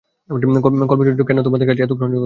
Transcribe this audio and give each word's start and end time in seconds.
কল্পগল্পের 0.29 1.07
চরিত্র 1.07 1.23
কেন 1.23 1.39
তোমাদের 1.41 1.67
কাছে 1.67 1.81
এত 1.81 1.91
গ্রহণযোগ্যতা 1.91 2.09
পেল? 2.09 2.19